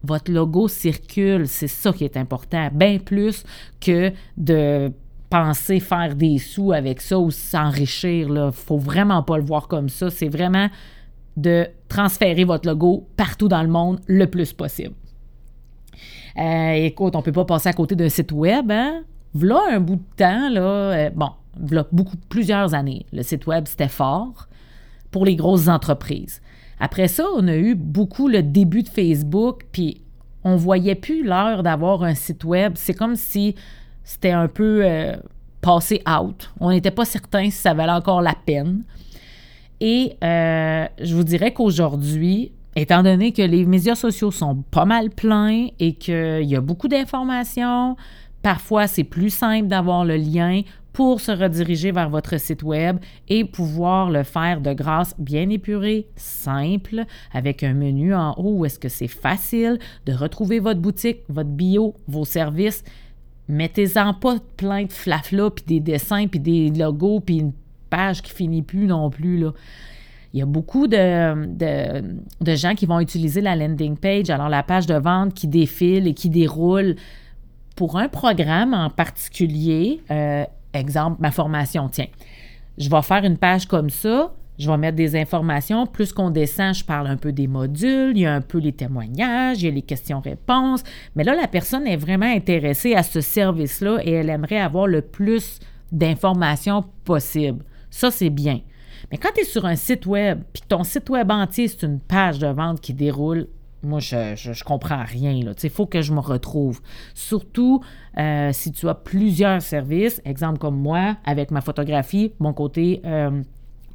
[0.03, 1.47] votre logo circule.
[1.49, 3.45] C'est ça qui est important, bien plus
[3.81, 4.93] que de
[5.31, 8.29] penser faire des sous avec ça ou s'enrichir.
[8.29, 10.11] Il faut vraiment pas le voir comme ça.
[10.11, 10.69] C'est vraiment
[11.37, 14.95] de transférer votre logo partout dans le monde le plus possible.
[16.39, 18.71] Euh, écoute, on peut pas passer à côté d'un site web.
[18.71, 19.03] Hein?
[19.33, 23.07] Voilà un bout de temps, là, euh, bon, voilà beaucoup, plusieurs années.
[23.13, 24.49] Le site web, c'était fort
[25.11, 26.41] pour les grosses entreprises.
[26.79, 30.03] Après ça, on a eu beaucoup le début de Facebook, puis
[30.45, 32.75] on voyait plus l'heure d'avoir un site web.
[32.77, 33.55] C'est comme si
[34.07, 35.17] c'était un peu euh,
[35.61, 36.51] passé out.
[36.61, 38.85] On n'était pas certain si ça valait encore la peine.
[39.81, 45.11] Et euh, je vous dirais qu'aujourd'hui, étant donné que les médias sociaux sont pas mal
[45.11, 47.97] pleins et qu'il y a beaucoup d'informations,
[48.43, 53.45] parfois c'est plus simple d'avoir le lien pour se rediriger vers votre site web et
[53.45, 58.79] pouvoir le faire de grâce bien épurée, simple, avec un menu en haut où est-ce
[58.79, 62.85] que c'est facile de retrouver votre boutique, votre bio, vos services
[63.49, 67.53] mettez-en pas plein de flafla, puis des dessins, puis des logos, puis une
[67.91, 69.39] page qui finit plus non plus.
[69.39, 69.53] Là.
[70.33, 71.47] Il y a beaucoup de,
[72.41, 76.07] de, gens qui vont utiliser la landing page, alors la page de vente qui défile
[76.07, 76.97] et qui déroule
[77.75, 80.03] pour un programme en particulier.
[80.11, 82.09] Euh, exemple, ma formation, tiens.
[82.77, 85.87] Je vais faire une page comme ça, je vais mettre des informations.
[85.87, 88.73] Plus qu'on descend, je parle un peu des modules, il y a un peu les
[88.73, 90.83] témoignages, il y a les questions-réponses.
[91.15, 95.03] Mais là, la personne est vraiment intéressée à ce service-là et elle aimerait avoir le
[95.03, 95.61] plus
[95.93, 97.65] d'informations possible.
[97.91, 98.61] Ça, c'est bien.
[99.11, 102.01] Mais quand tu es sur un site web, puis ton site web entier, c'est une
[102.01, 103.47] page de vente qui déroule,
[103.83, 105.33] moi, je, je, comprends rien.
[105.63, 106.81] Il faut que je me retrouve.
[107.15, 107.83] Surtout
[108.19, 113.43] euh, si tu as plusieurs services, exemple comme moi, avec ma photographie, mon côté euh,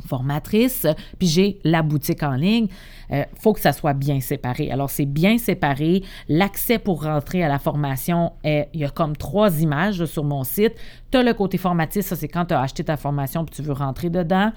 [0.05, 0.85] formatrice,
[1.19, 2.67] puis j'ai la boutique en ligne.
[3.09, 4.71] Il euh, faut que ça soit bien séparé.
[4.71, 6.03] Alors, c'est bien séparé.
[6.29, 10.43] L'accès pour rentrer à la formation, est, il y a comme trois images sur mon
[10.43, 10.73] site.
[11.11, 13.61] Tu as le côté formatif, ça c'est quand tu as acheté ta formation puis tu
[13.61, 14.51] veux rentrer dedans.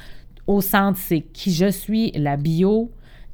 [0.46, 2.90] Au centre, c'est qui je suis, la bio.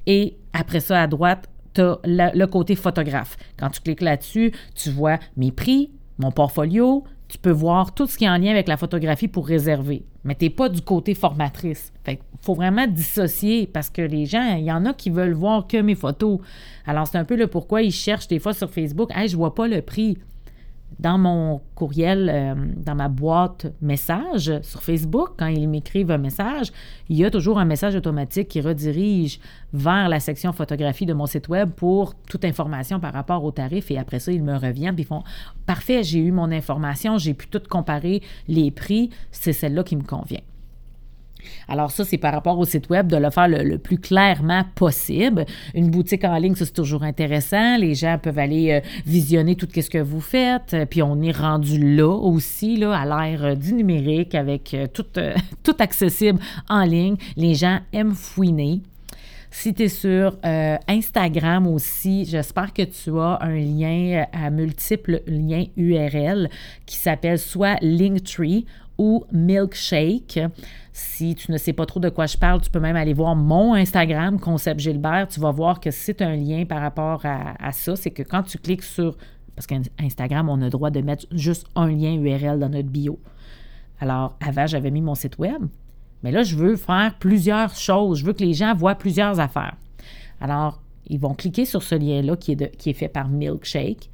[0.06, 3.36] Et après ça, à droite, tu as le côté photographe.
[3.58, 8.18] Quand tu cliques là-dessus, tu vois mes prix, mon portfolio, tu peux voir tout ce
[8.18, 10.02] qui est en lien avec la photographie pour réserver.
[10.24, 11.92] Mais tu pas du côté formatrice.
[12.04, 15.66] Fait faut vraiment dissocier parce que les gens, il y en a qui veulent voir
[15.66, 16.40] que mes photos.
[16.86, 19.10] Alors, c'est un peu le pourquoi ils cherchent des fois sur Facebook.
[19.14, 20.18] Hey, je vois pas le prix
[20.98, 26.72] dans mon courriel, euh, dans ma boîte message sur Facebook, quand ils m'écrivent un message,
[27.08, 29.40] il y a toujours un message automatique qui redirige
[29.72, 33.90] vers la section photographie de mon site web pour toute information par rapport au tarif.
[33.90, 35.22] Et après ça, ils me reviennent et font
[35.66, 40.02] Parfait, j'ai eu mon information, j'ai pu tout comparer les prix, c'est celle-là qui me
[40.02, 40.40] convient.
[41.68, 45.44] Alors ça, c'est par rapport au site web de le faire le, plus clairement possible.
[45.74, 47.76] Une boutique en ligne, ça c'est toujours intéressant.
[47.76, 50.76] Les gens peuvent aller euh, visionner tout ce que vous faites.
[50.90, 55.06] Puis on est rendu là aussi, là, à l'ère euh, du numérique, avec euh, tout,
[55.62, 57.16] tout accessible en ligne.
[57.36, 58.80] Les gens aiment fouiner.
[59.52, 60.38] Si tu es sur
[60.86, 66.48] Instagram aussi, j'espère que tu as un lien à multiples liens URL
[66.86, 68.64] qui s'appelle soit Linktree
[69.00, 70.38] ou Milkshake.
[70.92, 73.34] Si tu ne sais pas trop de quoi je parle, tu peux même aller voir
[73.34, 75.26] mon Instagram, Concept Gilbert.
[75.28, 77.96] Tu vas voir que c'est un lien par rapport à, ça.
[77.96, 79.16] C'est que quand tu cliques sur.
[79.56, 83.18] Parce qu'Instagram, on a le droit de mettre juste un lien URL dans notre bio.
[84.00, 85.62] Alors, avant, j'avais mis mon site web.
[86.22, 88.18] Mais là, je veux faire plusieurs choses.
[88.18, 89.76] Je veux que les gens voient plusieurs affaires.
[90.42, 94.10] Alors, ils vont cliquer sur ce lien-là qui, est qui est fait par Milkshake.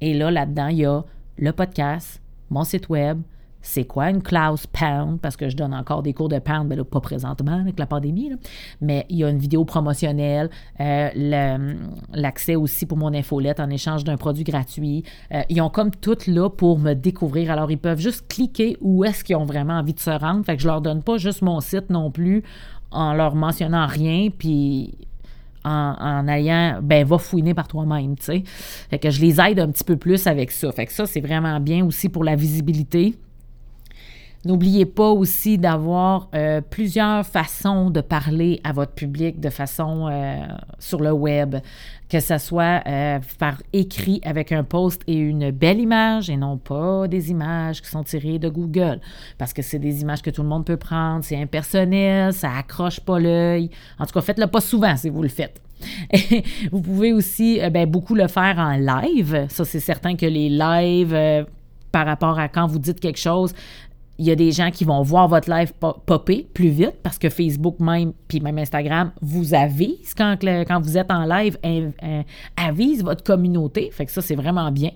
[0.00, 1.02] Et là, là-dedans, il y a
[1.36, 3.20] le podcast, mon site web,
[3.62, 6.76] c'est quoi une clause pound, parce que je donne encore des cours de pound, mais
[6.76, 8.32] là, pas présentement avec la pandémie,
[8.80, 11.74] mais il y a une vidéo promotionnelle, euh,
[12.12, 15.04] l'accès aussi pour mon infolette en échange d'un produit gratuit.
[15.32, 17.50] Euh, ils ont comme tout là pour me découvrir.
[17.50, 20.44] Alors, ils peuvent juste cliquer où est-ce qu'ils ont vraiment envie de se rendre.
[20.44, 22.42] Fait que je leur donne pas juste mon site non plus
[22.90, 24.94] en leur mentionnant rien, puis
[25.64, 28.42] en, en, allant, ben, va fouiner par toi-même, tu sais.
[28.90, 30.70] Fait que je les aide un petit peu plus avec ça.
[30.72, 33.14] Fait que ça, c'est vraiment bien aussi pour la visibilité.
[34.44, 40.36] N'oubliez pas aussi d'avoir euh, plusieurs façons de parler à votre public de façon euh,
[40.80, 41.56] sur le web,
[42.08, 46.56] que ce soit euh, par écrit avec un post et une belle image et non
[46.56, 49.00] pas des images qui sont tirées de Google,
[49.38, 52.98] parce que c'est des images que tout le monde peut prendre, c'est impersonnel, ça accroche
[52.98, 53.70] pas l'œil.
[54.00, 55.60] En tout cas, faites-le pas souvent si vous le faites.
[56.72, 59.46] vous pouvez aussi ben, beaucoup le faire en live.
[59.48, 61.46] Ça, c'est certain que les lives
[61.92, 63.52] par rapport à quand vous dites quelque chose,
[64.22, 65.72] il y a des gens qui vont voir votre live
[66.06, 70.96] popper plus vite parce que Facebook même, puis même Instagram, vous avise quand, quand vous
[70.96, 71.58] êtes en live,
[72.56, 73.90] avise votre communauté.
[73.90, 74.92] Fait que ça, c'est vraiment bien.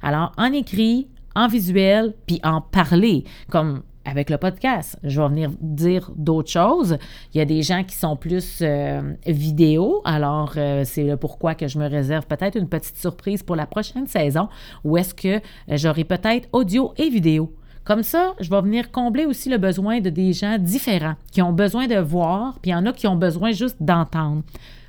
[0.00, 4.96] Alors, en écrit, en visuel, puis en parler, comme avec le podcast.
[5.02, 6.98] Je vais venir dire d'autres choses.
[7.34, 11.54] Il y a des gens qui sont plus euh, vidéo, alors euh, c'est le pourquoi
[11.54, 14.48] que je me réserve peut-être une petite surprise pour la prochaine saison
[14.82, 15.40] où est-ce que euh,
[15.72, 17.52] j'aurai peut-être audio et vidéo.
[17.88, 21.54] Comme ça, je vais venir combler aussi le besoin de des gens différents, qui ont
[21.54, 24.42] besoin de voir, puis il y en a qui ont besoin juste d'entendre.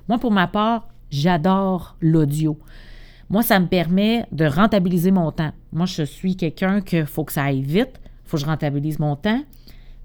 [0.10, 2.60] Moi, pour ma part, j'adore l'audio.
[3.30, 5.54] Moi, ça me permet de rentabiliser mon temps.
[5.72, 9.16] Moi, je suis quelqu'un qu'il faut que ça aille vite, faut que je rentabilise mon
[9.16, 9.44] temps.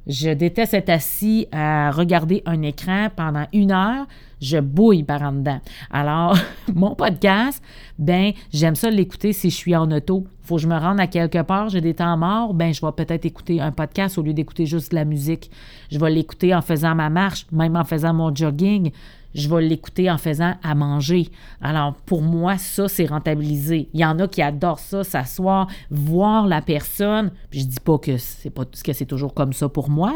[0.06, 4.06] Je déteste être assis à regarder un écran pendant une heure.
[4.40, 5.60] Je bouille par en dedans.
[5.90, 6.36] Alors,
[6.74, 7.62] mon podcast,
[7.98, 10.26] ben, j'aime ça l'écouter si je suis en auto.
[10.42, 12.92] Faut que je me rende à quelque part, j'ai des temps morts, ben, je vais
[12.92, 15.50] peut-être écouter un podcast au lieu d'écouter juste de la musique.
[15.90, 18.92] Je vais l'écouter en faisant ma marche, même en faisant mon jogging
[19.34, 21.28] je vais l'écouter en faisant à manger.
[21.60, 23.88] Alors, pour moi, ça, c'est rentabilisé.
[23.92, 27.30] Il y en a qui adorent ça, s'asseoir, voir la personne.
[27.50, 30.12] Puis je dis pas que c'est pas que c'est toujours comme ça pour moi,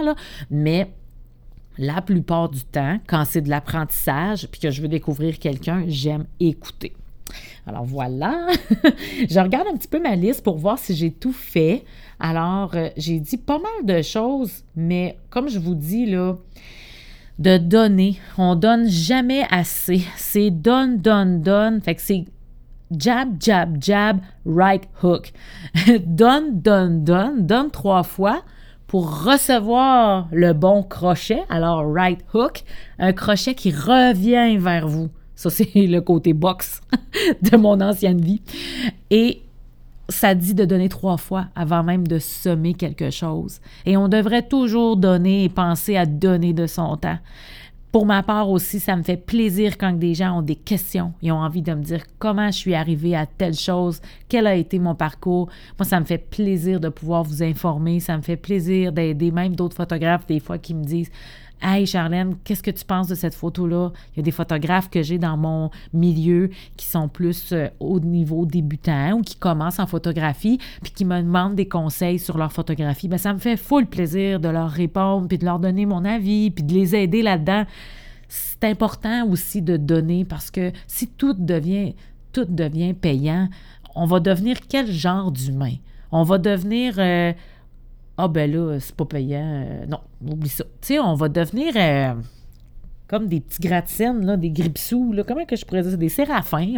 [0.51, 0.91] mais
[1.79, 6.27] la plupart du temps, quand c'est de l'apprentissage puis que je veux découvrir quelqu'un, j'aime
[6.41, 6.95] écouter.
[7.67, 8.47] Alors voilà,
[9.31, 11.85] je regarde un petit peu ma liste pour voir si j'ai tout fait.
[12.19, 16.37] Alors, euh, j'ai dit pas mal de choses, mais comme je vous dis là,
[17.39, 18.19] de donner.
[18.37, 20.03] On donne jamais assez.
[20.17, 21.81] C'est donne, donne, donne.
[21.81, 22.25] Fait que c'est
[22.97, 25.33] jab, jab, jab, right hook.
[26.07, 28.43] donne, donne, donne, donne trois fois
[28.87, 31.43] pour recevoir le bon crochet.
[31.49, 32.65] Alors, right hook,
[32.99, 35.11] un crochet qui revient vers vous.
[35.35, 36.81] Ça, c'est le côté box
[37.43, 38.43] de mon ancienne vie.
[39.11, 39.43] Et
[40.09, 43.61] ça dit de donner trois fois avant même de semer quelque chose.
[43.85, 47.19] Et on devrait toujours donner et penser à donner de son temps.
[47.93, 51.33] Pour ma part aussi, ça me fait plaisir quand des gens ont des questions, ils
[51.33, 54.79] ont envie de me dire comment je suis arrivée à telle chose, quel a été
[54.79, 55.49] mon parcours.
[55.79, 59.57] Moi, ça me fait plaisir de pouvoir vous informer, ça me fait plaisir d'aider même
[59.57, 61.11] d'autres photographes des fois qui me disent
[61.61, 63.91] Hey Charlène, qu'est-ce que tu penses de cette photo-là?
[64.13, 67.99] Il y a des photographes que j'ai dans mon milieu qui sont plus euh, au
[67.99, 72.53] niveau débutant ou qui commencent en photographie puis qui me demandent des conseils sur leur
[72.53, 73.09] photographie.
[73.09, 76.53] Bien, ça me fait full plaisir de leur répondre puis de leur donner mon avis
[76.53, 77.65] puis de les aider là-dedans.
[78.29, 81.97] C'est important aussi de donner parce que si tout devient,
[82.33, 83.49] tout devient payant,
[83.97, 85.75] on va devenir quel genre d'humain?
[86.13, 86.95] On va devenir.
[86.99, 87.33] Euh,
[88.21, 89.65] ah ben là, c'est pas payant.
[89.65, 90.65] Euh, non, oublie ça.
[90.81, 92.15] Tu sais, on va devenir euh,
[93.07, 95.23] comme des petits gratte là, des gripsous, là.
[95.23, 95.97] Comment que je pourrais dire?
[95.97, 96.75] Des séraphins.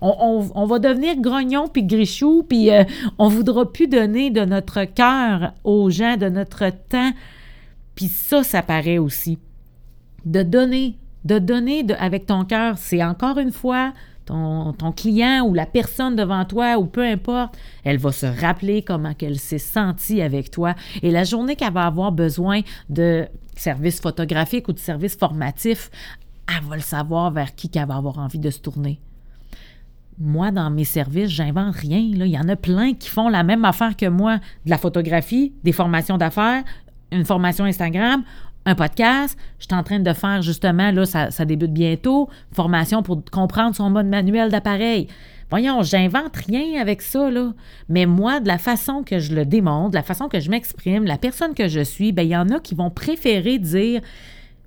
[0.00, 2.82] On, va devenir grognon puis grichou, puis euh,
[3.18, 7.12] on voudra plus donner de notre cœur aux gens, de notre temps.
[7.94, 9.38] Puis ça, ça paraît aussi.
[10.24, 13.92] De donner, de donner avec ton cœur, c'est encore une fois
[14.30, 19.14] ton, client ou la personne devant toi ou peu importe, elle va se rappeler comment
[19.14, 20.74] qu'elle s'est sentie avec toi.
[21.02, 25.90] Et la journée qu'elle va avoir besoin de services photographiques ou de services formatifs,
[26.48, 29.00] elle va le savoir vers qui qu'elle va avoir envie de se tourner.
[30.18, 31.98] Moi, dans mes services, j'invente rien.
[31.98, 34.36] Il y en a plein qui font la même affaire que moi.
[34.66, 36.62] De la photographie, des formations d'affaires,
[37.10, 38.22] une formation Instagram
[38.66, 39.36] un podcast.
[39.58, 43.90] Je suis en train de faire justement, là, ça, débute bientôt, formation pour comprendre son
[43.90, 45.08] mode manuel d'appareil.
[45.50, 47.52] Voyons, j'invente rien avec ça, là.
[47.88, 51.04] Mais moi, de la façon que je le démontre, de la façon que je m'exprime,
[51.04, 54.00] la personne que je suis, bien, il y en a qui vont préférer dire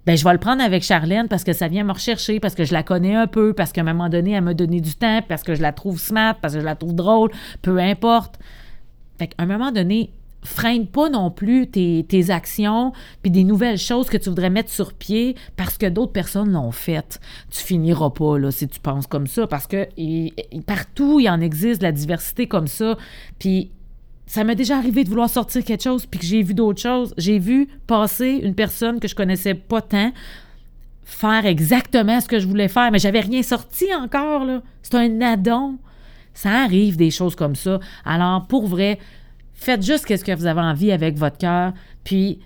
[0.06, 2.66] ben je vais le prendre avec Charlène parce que ça vient me rechercher, parce que
[2.66, 5.22] je la connais un peu, parce qu'à un moment donné, elle m'a donné du temps,
[5.28, 8.38] parce que je la trouve smart, parce que je la trouve drôle, peu importe.
[9.18, 10.12] Fait qu'à un moment donné,
[10.44, 14.94] freine pas non plus tes, actions puis des nouvelles choses que tu voudrais mettre sur
[14.94, 17.20] pied parce que d'autres personnes l'ont fait.
[17.50, 19.88] Tu finiras pas là si tu penses comme ça parce que
[20.62, 22.98] partout il en existe la diversité comme ça.
[23.40, 23.72] Puis
[24.26, 27.14] ça m'est déjà arrivé de vouloir sortir quelque chose puis que j'ai vu d'autres choses.
[27.18, 30.12] J'ai vu passer une personne que je connaissais pas tant
[31.04, 34.62] faire exactement ce que je voulais faire, mais j'avais rien sorti encore là.
[34.82, 35.78] C'est un addon.
[36.34, 37.80] Ça arrive des choses comme ça.
[38.06, 39.00] Alors pour vrai,
[39.64, 41.72] Faites juste ce que vous avez envie avec votre cœur.
[42.04, 42.40] Puis,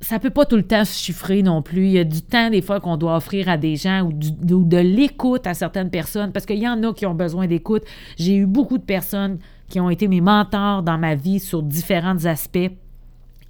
[0.00, 1.84] ça peut pas tout le temps se chiffrer non plus.
[1.84, 4.78] Il y a du temps, des fois, qu'on doit offrir à des gens ou, de
[4.78, 7.82] l'écoute à certaines personnes parce qu'il y en a qui ont besoin d'écoute.
[8.16, 9.38] J'ai eu beaucoup de personnes
[9.68, 12.70] qui ont été mes mentors dans ma vie sur différents aspects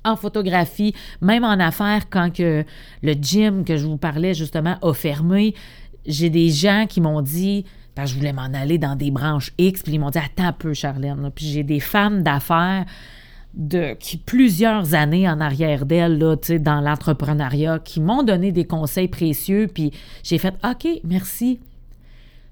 [0.05, 2.65] en photographie, même en affaires, quand le
[3.23, 5.55] gym que je vous parlais justement a fermé,
[6.07, 7.67] j'ai des gens qui m'ont dit
[8.05, 10.75] je voulais m'en aller dans des branches X, puis ils m'ont dit Attends un peu,
[10.75, 11.31] Charlène.
[11.35, 12.85] Puis j'ai des femmes d'affaires
[13.57, 19.67] de qui plusieurs années en arrière d'elles dans l'entrepreneuriat qui m'ont donné des conseils précieux
[19.73, 21.59] puis j'ai fait OK, merci.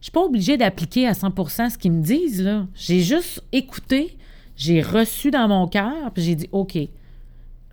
[0.01, 2.51] Je suis pas obligée d'appliquer à 100% ce qu'ils me disent.
[2.75, 4.17] J'ai juste écouté,
[4.57, 6.79] j'ai reçu dans mon cœur puis j'ai dit OK.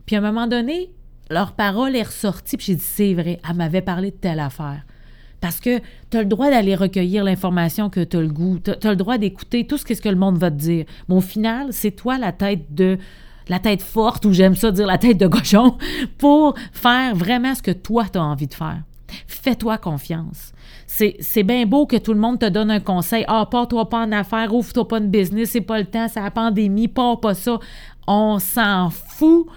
[0.05, 0.91] Puis à un moment donné,
[1.29, 4.83] leur parole est ressortie puis j'ai dit c'est vrai, elle m'avait parlé de telle affaire.
[5.41, 5.79] Parce que
[6.11, 8.59] tu as le droit d'aller recueillir l'information que tu as le goût.
[8.59, 10.85] Tu as, le droit d'écouter tout ce que, le monde va te dire.
[11.09, 12.97] Mais au final, c'est toi la tête de
[13.49, 15.77] la tête forte, ou j'aime ça dire la tête de cochon,
[16.17, 18.81] pour faire vraiment ce que toi, tu as envie de faire.
[19.27, 20.53] Fais-toi confiance.
[20.85, 23.25] C'est bien beau que tout le monde te donne un conseil.
[23.27, 26.31] Ah, pars-toi pas en affaires, ouvre-toi pas de business, c'est pas le temps, c'est la
[26.31, 27.59] pandémie, pars pas ça.
[28.07, 29.47] On s'en fout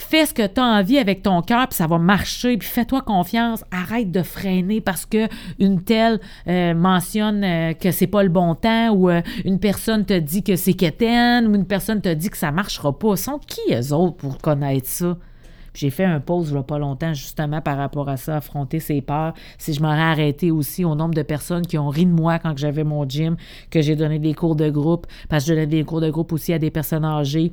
[0.00, 3.02] Fais ce que tu as envie avec ton cœur, puis ça va marcher, puis fais-toi
[3.02, 3.62] confiance.
[3.70, 8.54] Arrête de freiner parce que une telle euh, mentionne euh, que c'est pas le bon
[8.54, 12.30] temps ou euh, une personne te dit que c'est quétaine ou une personne te dit
[12.30, 13.14] que ça marchera pas.
[13.14, 15.18] Sont qui eux autres pour connaître ça?
[15.74, 19.34] J'ai fait un pause a pas longtemps justement par rapport à ça, affronter ses peurs.
[19.58, 22.56] Si je m'aurais arrêté aussi au nombre de personnes qui ont ri de moi quand
[22.56, 23.36] j'avais mon gym,
[23.70, 26.32] que j'ai donné des cours de groupe, parce que je donnais des cours de groupe
[26.32, 27.52] aussi à des personnes âgées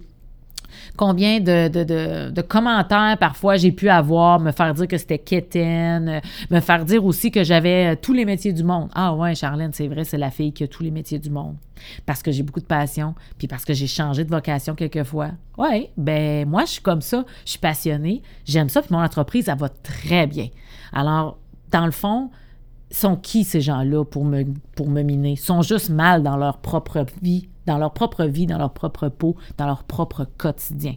[0.95, 6.60] combien de, commentaires parfois j'ai pu avoir, me faire dire que c'était quétaine, euh, me
[6.60, 8.89] faire dire aussi que j'avais euh, tous les métiers du monde.
[8.93, 11.56] Ah ouais, Charlène, c'est vrai, c'est la fille qui a tous les métiers du monde.
[12.06, 15.32] Parce que j'ai beaucoup de passion, puis parce que j'ai changé de vocation quelquefois.
[15.58, 19.49] Ouais, ben moi, je suis comme ça, je suis passionnée, j'aime ça, puis mon entreprise,
[19.49, 20.47] elle va très bien.
[20.93, 21.38] Alors,
[21.71, 22.30] dans le fond,
[22.91, 25.36] sont qui ces gens-là pour me, pour me miner?
[25.36, 29.36] Sont juste mal dans leur propre vie dans leur propre vie, dans leur propre peau,
[29.58, 30.95] dans leur propre quotidien.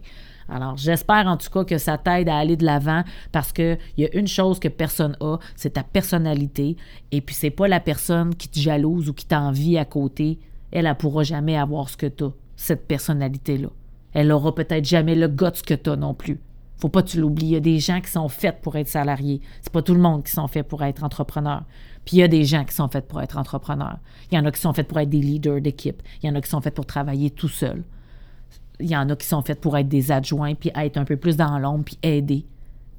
[0.49, 4.05] Alors, j'espère en tout cas que ça t'aide à aller de l'avant parce qu'il y
[4.05, 6.75] a une chose que personne a, c'est ta personnalité.
[7.11, 10.39] Et puis, c'est pas la personne qui te jalouse ou qui t'envie à côté.
[10.71, 13.69] Elle, elle pourra jamais avoir ce que tu as, cette personnalité-là.
[14.13, 16.39] Elle aura peut-être jamais le goût que tu as non plus.
[16.81, 17.45] Faut pas que tu l'oublies.
[17.45, 19.39] Il y a des gens qui sont faits pour être salariés.
[19.61, 21.63] C'est pas tout le monde qui sont faits pour être entrepreneur.
[22.05, 23.99] Puis il y a des gens qui sont faits pour être entrepreneurs.
[24.31, 26.01] Il y en a qui sont faits pour être des leaders d'équipe.
[26.21, 27.83] Il y en a qui sont faits pour travailler tout seul.
[28.79, 31.17] Il y en a qui sont faits pour être des adjoints, puis être un peu
[31.17, 32.47] plus dans l'ombre, puis aider.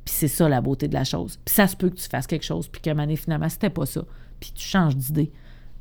[0.04, 1.40] Puis c'est ça la beauté de la chose.
[1.44, 3.86] Puis ça se peut que tu fasses quelque chose, puis moment donné, finalement, c'était pas
[3.86, 4.04] ça.
[4.38, 5.32] Puis tu changes d'idée.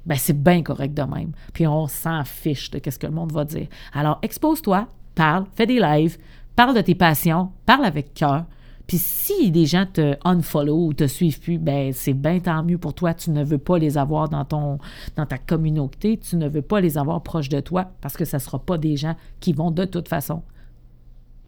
[0.07, 1.33] Ben c'est bien correct de même.
[1.53, 3.67] Puis on s'en fiche de ce que le monde va dire.
[3.93, 6.17] Alors expose-toi, parle, fais des lives,
[6.55, 8.45] parle de tes passions, parle avec cœur,
[8.87, 12.77] puis si des gens te unfollow ou te suivent plus, ben c'est bien tant mieux
[12.77, 13.13] pour toi.
[13.13, 17.23] Tu ne veux pas les avoir dans ta communauté, tu ne veux pas les avoir
[17.23, 20.09] proches de toi parce que ça ne sera pas des gens qui vont de toute
[20.09, 20.43] façon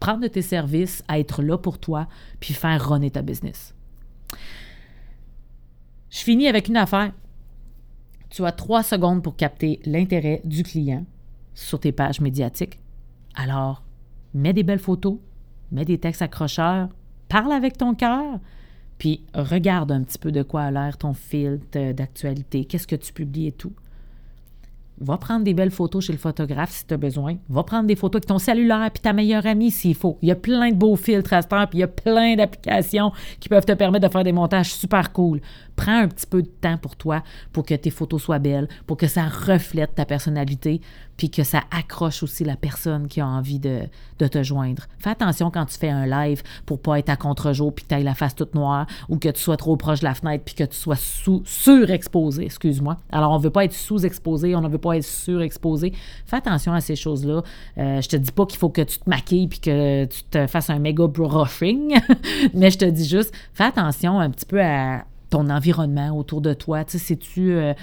[0.00, 2.08] prendre tes services, être là pour toi,
[2.40, 3.74] puis faire runner ta business.
[6.10, 7.12] Je finis avec une affaire.
[8.30, 11.04] Tu as trois secondes pour capter l'intérêt du client
[11.54, 12.80] sur tes pages médiatiques.
[13.34, 13.83] Alors,
[14.34, 15.18] mets des belles photos,
[15.72, 16.88] mets des textes accrocheurs,
[17.28, 18.38] parle avec ton cœur,
[18.98, 23.12] puis regarde un petit peu de quoi a l'air ton fil d'actualité, qu'est-ce que tu
[23.12, 23.72] publies et tout.
[25.00, 27.36] Va prendre des belles photos chez le photographe si tu as besoin.
[27.48, 30.18] Va prendre des photos avec ton cellulaire puis ta meilleure amie s'il faut.
[30.22, 33.48] Il y a plein de beaux filtres à puis il y a plein d'applications qui
[33.48, 35.40] peuvent te permettre de faire des montages super cool.
[35.76, 38.96] Prends un petit peu de temps pour toi, pour que tes photos soient belles, pour
[38.96, 40.80] que ça reflète ta personnalité,
[41.16, 44.86] puis que ça accroche aussi la personne qui a envie de, te joindre.
[44.98, 48.02] Fais attention quand tu fais un live pour pas être à contre-jour puis que tu
[48.02, 50.64] la face toute noire ou que tu sois trop proche de la fenêtre puis que
[50.64, 52.96] tu sois sous, surexposé, excuse-moi.
[53.12, 55.92] Alors, on veut pas être sous-exposé, on ne veut pas être surexposé.
[56.24, 57.42] Fais attention à ces choses-là.
[57.78, 60.46] Euh, je te dis pas qu'il faut que tu te maquilles puis que tu te
[60.46, 62.00] fasses un méga brushing,
[62.54, 65.04] mais je te dis juste, fais attention un petit peu à
[65.34, 66.84] ton environnement autour de toi.
[66.84, 67.74] Tu sais, tu euh,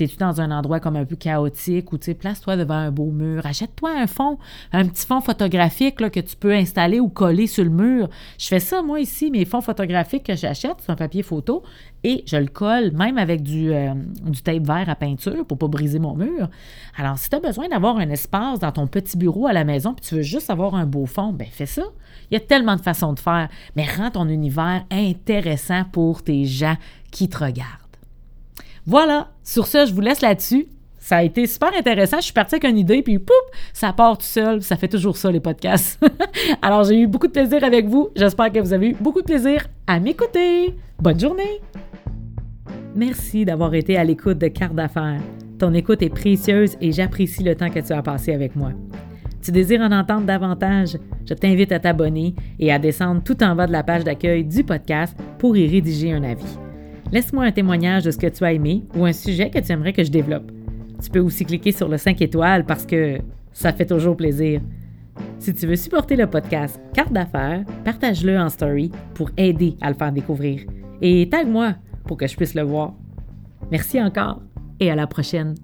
[0.00, 3.10] es-tu dans un endroit comme un peu chaotique ou tu sais, place-toi devant un beau
[3.10, 4.38] mur, achète-toi un fond,
[4.72, 8.08] un petit fond photographique que tu peux installer ou coller sur le mur.
[8.38, 11.62] Je fais ça, moi, ici, mes fonds photographiques que j'achète, c'est un papier photo,
[12.06, 13.92] et je le colle même avec du, euh,
[14.22, 16.48] du tape vert à peinture pour pas briser mon mur.
[16.96, 19.92] Alors, si tu as besoin d'avoir un espace dans ton petit bureau à la maison,
[19.92, 21.82] puis tu veux juste avoir un beau fond, ben fais ça.
[22.30, 26.44] Il y a tellement de façons de faire, mais rends ton univers intéressant pour tes
[26.44, 26.76] gens
[27.10, 27.66] qui te regardent.
[28.86, 30.68] Voilà, sur ce, je vous laisse là-dessus.
[31.00, 32.18] Ça a été super intéressant.
[32.18, 33.36] Je suis partie avec une idée, puis pouf,
[33.72, 34.62] ça part tout seul.
[34.62, 36.00] Ça fait toujours ça, les podcasts.
[36.62, 38.10] Alors, j'ai eu beaucoup de plaisir avec vous.
[38.14, 40.76] J'espère que vous avez eu beaucoup de plaisir à m'écouter.
[41.00, 41.60] Bonne journée!
[42.96, 45.20] Merci d'avoir été à l'écoute de Carte d'affaires.
[45.58, 48.72] Ton écoute est précieuse et j'apprécie le temps que tu as passé avec moi.
[49.42, 50.96] Tu désires en entendre davantage?
[51.28, 54.64] Je t'invite à t'abonner et à descendre tout en bas de la page d'accueil du
[54.64, 56.56] podcast pour y rédiger un avis.
[57.12, 59.92] Laisse-moi un témoignage de ce que tu as aimé ou un sujet que tu aimerais
[59.92, 60.50] que je développe.
[61.02, 63.18] Tu peux aussi cliquer sur le 5 étoiles parce que
[63.52, 64.62] ça fait toujours plaisir.
[65.38, 69.96] Si tu veux supporter le podcast Carte d'affaires, partage-le en story pour aider à le
[69.96, 70.62] faire découvrir.
[71.02, 71.74] Et tag-moi
[72.06, 72.94] pour que je puisse le voir.
[73.70, 74.40] Merci encore
[74.80, 75.54] et à la prochaine.